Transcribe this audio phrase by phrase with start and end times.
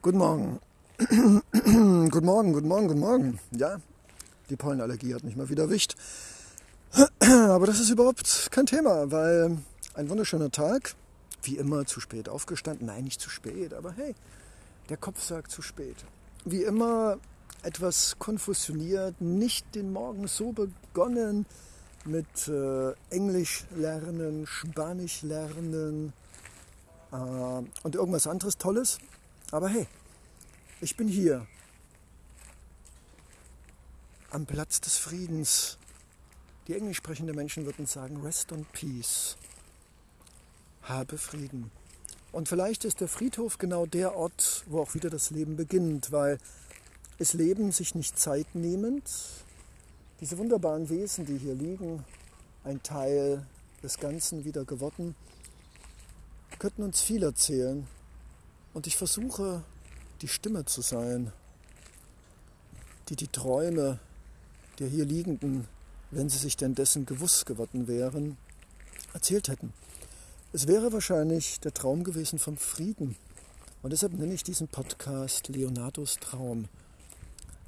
[0.00, 0.60] Guten Morgen.
[0.98, 3.40] guten Morgen, guten Morgen, guten Morgen.
[3.50, 3.80] Ja,
[4.48, 5.96] die Pollenallergie hat mich mal wieder erwischt.
[7.20, 9.58] Aber das ist überhaupt kein Thema, weil
[9.94, 10.94] ein wunderschöner Tag,
[11.42, 12.86] wie immer zu spät aufgestanden.
[12.86, 14.14] Nein, nicht zu spät, aber hey,
[14.88, 15.96] der Kopf sagt zu spät.
[16.44, 17.18] Wie immer
[17.64, 21.44] etwas konfusioniert, nicht den Morgen so begonnen
[22.04, 26.12] mit äh, Englisch lernen, Spanisch lernen
[27.10, 28.98] äh, und irgendwas anderes Tolles,
[29.50, 29.86] aber hey,
[30.80, 31.46] ich bin hier
[34.30, 35.78] am Platz des Friedens.
[36.66, 39.36] Die englisch sprechenden Menschen würden sagen, Rest on Peace.
[40.82, 41.70] Habe Frieden.
[42.30, 46.38] Und vielleicht ist der Friedhof genau der Ort, wo auch wieder das Leben beginnt, weil
[47.18, 49.10] es leben sich nicht Zeit nehmend.
[50.20, 52.04] Diese wunderbaren Wesen, die hier liegen,
[52.64, 53.46] ein Teil
[53.82, 55.14] des Ganzen wieder geworden,
[56.58, 57.86] könnten uns viel erzählen,
[58.78, 59.64] und ich versuche,
[60.22, 61.32] die Stimme zu sein,
[63.08, 63.98] die die Träume
[64.78, 65.66] der hier Liegenden,
[66.12, 68.36] wenn sie sich denn dessen gewusst geworden wären,
[69.14, 69.72] erzählt hätten.
[70.52, 73.16] Es wäre wahrscheinlich der Traum gewesen vom Frieden.
[73.82, 76.68] Und deshalb nenne ich diesen Podcast Leonardos Traum.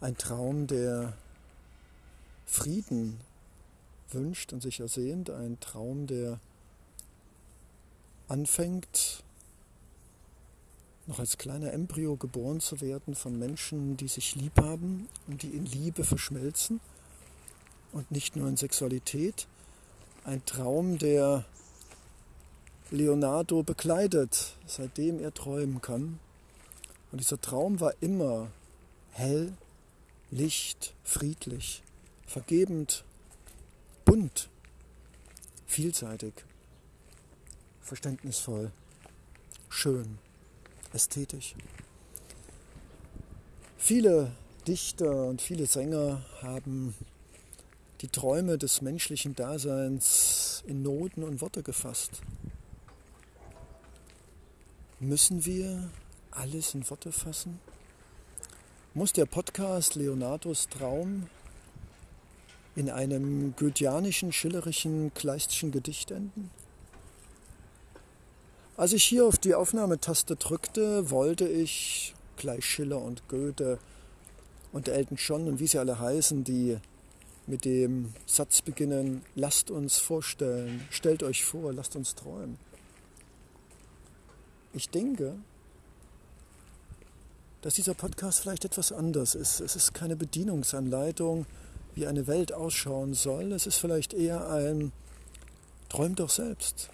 [0.00, 1.12] Ein Traum, der
[2.46, 3.20] Frieden
[4.10, 5.28] wünscht und sich ersehnt.
[5.28, 6.40] Ein Traum, der
[8.26, 9.23] anfängt
[11.06, 15.50] noch als kleiner Embryo geboren zu werden von Menschen, die sich lieb haben und die
[15.50, 16.80] in Liebe verschmelzen
[17.92, 19.46] und nicht nur in Sexualität.
[20.24, 21.44] Ein Traum, der
[22.90, 26.18] Leonardo bekleidet, seitdem er träumen kann.
[27.12, 28.50] Und dieser Traum war immer
[29.12, 29.52] hell,
[30.30, 31.82] licht, friedlich,
[32.26, 33.04] vergebend,
[34.04, 34.48] bunt,
[35.66, 36.32] vielseitig,
[37.82, 38.72] verständnisvoll,
[39.68, 40.18] schön
[40.94, 41.54] ästhetisch.
[43.76, 44.32] Viele
[44.66, 46.94] Dichter und viele Sänger haben
[48.00, 52.22] die Träume des menschlichen Daseins in Noten und Worte gefasst.
[55.00, 55.90] Müssen wir
[56.30, 57.60] alles in Worte fassen?
[58.94, 61.26] Muss der Podcast Leonardos Traum
[62.76, 66.50] in einem goetheanischen, schillerischen, kleistischen Gedicht enden?
[68.76, 73.78] Als ich hier auf die Aufnahmetaste drückte, wollte ich gleich Schiller und Goethe
[74.72, 76.78] und Elton John und wie sie alle heißen, die
[77.46, 82.58] mit dem Satz beginnen, lasst uns vorstellen, stellt euch vor, lasst uns träumen.
[84.72, 85.36] Ich denke,
[87.60, 89.60] dass dieser Podcast vielleicht etwas anders ist.
[89.60, 91.46] Es ist keine Bedienungsanleitung,
[91.94, 93.52] wie eine Welt ausschauen soll.
[93.52, 94.90] Es ist vielleicht eher ein
[95.88, 96.90] Träum doch selbst.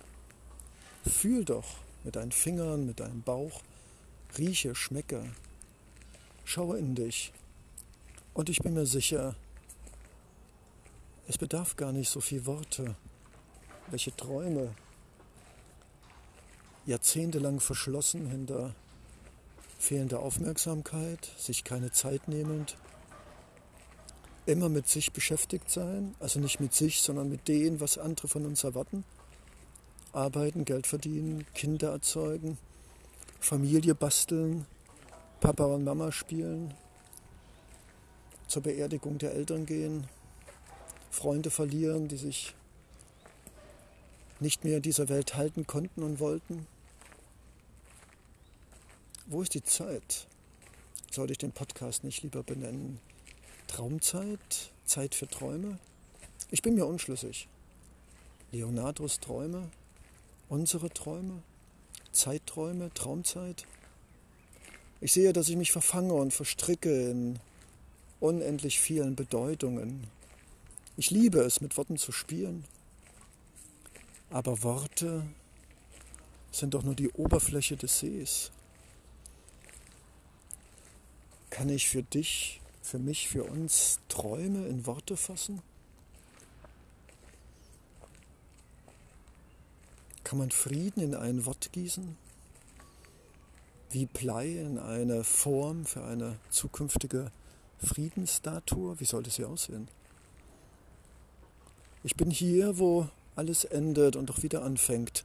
[1.06, 3.62] Fühl doch mit deinen Fingern, mit deinem Bauch,
[4.36, 5.24] rieche, schmecke,
[6.44, 7.32] schaue in dich.
[8.34, 9.34] Und ich bin mir sicher,
[11.26, 12.96] es bedarf gar nicht so viel Worte,
[13.90, 14.74] welche Träume
[16.86, 18.74] jahrzehntelang verschlossen hinter
[19.78, 22.76] fehlender Aufmerksamkeit, sich keine Zeit nehmend,
[24.44, 28.44] immer mit sich beschäftigt sein, also nicht mit sich, sondern mit dem, was andere von
[28.44, 29.04] uns erwarten
[30.12, 32.58] arbeiten, Geld verdienen, Kinder erzeugen,
[33.40, 34.66] Familie basteln,
[35.40, 36.74] Papa und Mama spielen,
[38.46, 40.06] zur Beerdigung der Eltern gehen,
[41.10, 42.54] Freunde verlieren, die sich
[44.40, 46.66] nicht mehr in dieser Welt halten konnten und wollten.
[49.26, 50.26] Wo ist die Zeit?
[51.10, 52.98] Sollte ich den Podcast nicht lieber benennen?
[53.68, 54.72] Traumzeit?
[54.84, 55.78] Zeit für Träume?
[56.50, 57.48] Ich bin mir unschlüssig.
[58.50, 59.70] Leonardos Träume?
[60.50, 61.42] Unsere Träume,
[62.12, 63.66] Zeitträume, Traumzeit.
[65.00, 67.38] Ich sehe, dass ich mich verfange und verstricke in
[68.18, 70.08] unendlich vielen Bedeutungen.
[70.96, 72.64] Ich liebe es, mit Worten zu spielen.
[74.28, 75.24] Aber Worte
[76.50, 78.50] sind doch nur die Oberfläche des Sees.
[81.48, 85.62] Kann ich für dich, für mich, für uns Träume in Worte fassen?
[90.30, 92.16] Kann man Frieden in ein Wort gießen?
[93.90, 97.32] Wie Blei in eine Form für eine zukünftige
[97.78, 99.00] Friedensstatue?
[99.00, 99.88] Wie sollte sie aussehen?
[102.04, 105.24] Ich bin hier, wo alles endet und doch wieder anfängt,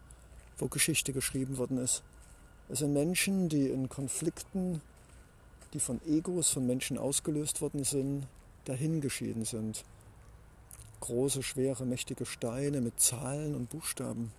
[0.58, 2.02] wo Geschichte geschrieben worden ist.
[2.68, 4.82] Es sind Menschen, die in Konflikten,
[5.74, 8.26] die von Egos von Menschen ausgelöst worden sind,
[8.64, 9.84] dahingeschieden sind.
[11.02, 14.32] Große, schwere, mächtige Steine mit Zahlen und Buchstaben.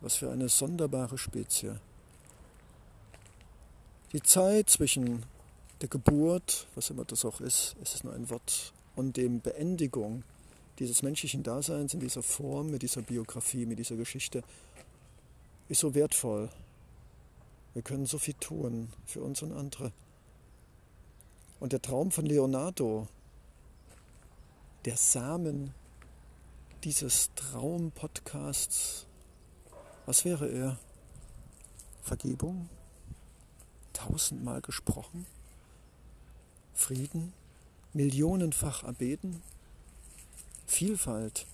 [0.00, 1.80] Was für eine sonderbare Spezie.
[4.12, 5.24] Die Zeit zwischen
[5.80, 10.24] der Geburt, was immer das auch ist, es ist nur ein Wort, und dem Beendigung
[10.78, 14.42] dieses menschlichen Daseins in dieser Form, mit dieser Biografie, mit dieser Geschichte,
[15.68, 16.48] ist so wertvoll.
[17.74, 19.92] Wir können so viel tun für uns und andere.
[21.60, 23.08] Und der Traum von Leonardo,
[24.84, 25.74] der Samen
[26.84, 29.07] dieses Traumpodcasts,
[30.08, 30.78] was wäre er?
[32.02, 32.70] Vergebung?
[33.92, 35.26] Tausendmal gesprochen?
[36.72, 37.34] Frieden?
[37.92, 39.42] Millionenfach erbeten?
[40.66, 41.44] Vielfalt?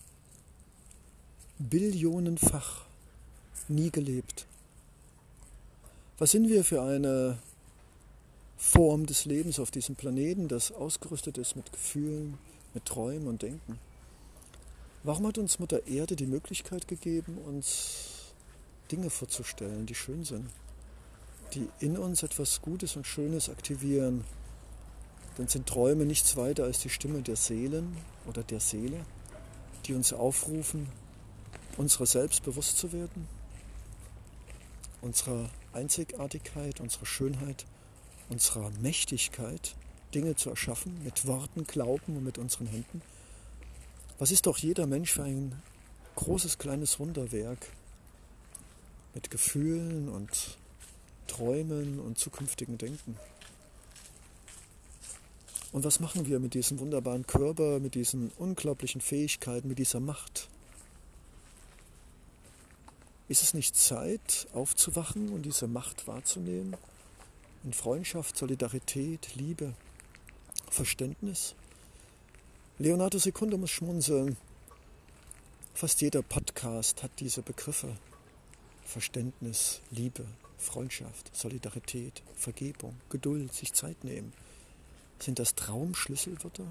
[1.58, 2.84] Billionenfach
[3.66, 4.46] nie gelebt?
[6.18, 7.38] Was sind wir für eine
[8.56, 12.38] Form des Lebens auf diesem Planeten, das ausgerüstet ist mit Gefühlen,
[12.72, 13.80] mit Träumen und Denken?
[15.02, 18.23] Warum hat uns Mutter Erde die Möglichkeit gegeben, uns
[18.94, 20.48] Dinge vorzustellen, die schön sind,
[21.52, 24.22] die in uns etwas Gutes und Schönes aktivieren?
[25.36, 27.96] Dann sind Träume nichts weiter als die Stimme der Seelen
[28.28, 29.04] oder der Seele,
[29.86, 30.88] die uns aufrufen,
[31.76, 33.26] unserer selbst bewusst zu werden,
[35.02, 37.66] unserer Einzigartigkeit, unserer Schönheit,
[38.28, 39.74] unserer Mächtigkeit,
[40.14, 43.02] Dinge zu erschaffen mit Worten, Glauben und mit unseren Händen.
[44.20, 45.60] Was ist doch jeder Mensch für ein
[46.14, 47.66] großes, kleines Wunderwerk
[49.14, 50.58] mit Gefühlen und
[51.26, 53.16] Träumen und zukünftigen Denken?
[55.72, 60.48] Und was machen wir mit diesem wunderbaren Körper, mit diesen unglaublichen Fähigkeiten, mit dieser Macht?
[63.28, 66.76] Ist es nicht Zeit, aufzuwachen und diese Macht wahrzunehmen?
[67.64, 69.74] In Freundschaft, Solidarität, Liebe,
[70.70, 71.54] Verständnis?
[72.78, 74.36] Leonardo Secundo muss schmunzeln.
[75.74, 77.96] Fast jeder Podcast hat diese Begriffe.
[78.84, 80.24] Verständnis, Liebe,
[80.58, 84.32] Freundschaft, Solidarität, Vergebung, Geduld, sich Zeit nehmen.
[85.18, 86.66] Sind das Traumschlüsselwörter?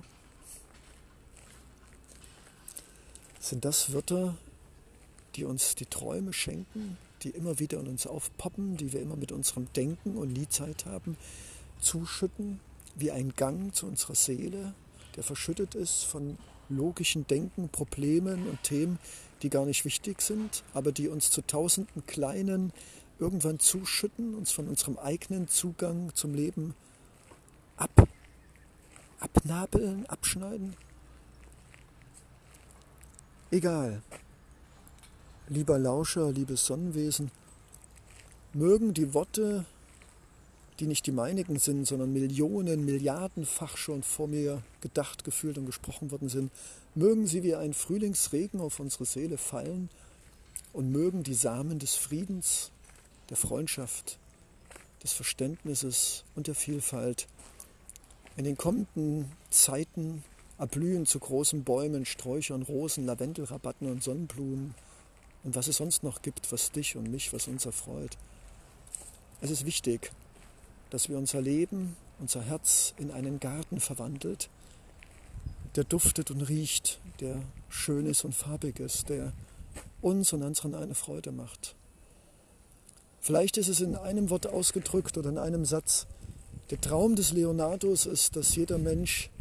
[3.39, 4.38] Sind das Wörter,
[5.36, 9.31] die uns die Träume schenken, die immer wieder in uns aufpoppen, die wir immer mit
[9.31, 11.18] unserem Denken und nie Zeit haben,
[11.80, 12.60] zuschütten,
[12.95, 14.74] wie ein Gang zu unserer Seele,
[15.15, 16.38] der verschüttet ist von
[16.69, 19.00] logischen Denken, Problemen und Themen,
[19.44, 22.74] die gar nicht wichtig sind, aber die uns zu tausenden kleinen
[23.19, 26.74] irgendwann zuschütten, uns von unserem eigenen Zugang zum Leben
[27.78, 28.07] ab,
[29.19, 30.75] abnabeln, abschneiden.
[33.51, 34.01] Egal,
[35.50, 37.30] Lieber Lauscher, liebes Sonnenwesen,
[38.54, 39.66] mögen die Worte,
[40.80, 46.12] die nicht die meinigen sind, sondern Millionen, Milliardenfach schon vor mir gedacht, gefühlt und gesprochen
[46.12, 46.52] worden sind,
[46.96, 49.90] mögen sie wie ein Frühlingsregen auf unsere Seele fallen
[50.74, 52.72] und mögen die Samen des Friedens,
[53.30, 54.18] der Freundschaft,
[55.04, 57.28] des Verständnisses und der Vielfalt
[58.36, 60.24] in den kommenden Zeiten
[60.58, 64.74] erblühen zu großen Bäumen, Sträuchern, Rosen, Lavendelrabatten und Sonnenblumen
[65.44, 68.18] und was es sonst noch gibt, was dich und mich, was uns erfreut.
[69.42, 70.12] Es ist wichtig,
[70.94, 74.48] dass wir unser Leben, unser Herz in einen Garten verwandelt,
[75.75, 79.34] der duftet und riecht, der schön ist und farbig ist, der
[80.01, 81.74] uns und anderen eine Freude macht.
[83.22, 86.06] Vielleicht ist es in einem Wort ausgedrückt oder in einem Satz.
[86.69, 89.32] Der Traum des Leonardos ist, dass jeder Mensch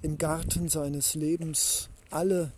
[0.00, 2.52] im Garten seines Lebens alle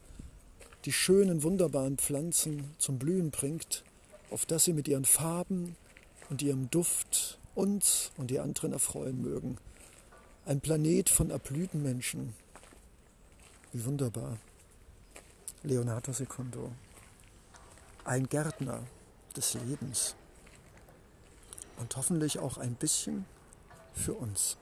[0.84, 3.82] die schönen, wunderbaren Pflanzen zum Blühen bringt,
[4.30, 5.74] auf dass sie mit ihren Farben
[6.30, 9.58] und ihrem Duft uns und die anderen erfreuen mögen.
[10.46, 12.34] Ein Planet von erblühten Menschen.
[13.72, 14.38] Wie wunderbar.
[15.64, 16.70] Leonardo Secundo.
[18.04, 18.84] Ein Gärtner
[19.36, 20.14] des Lebens.
[21.78, 23.26] Und hoffentlich auch ein bisschen
[23.92, 24.56] für uns.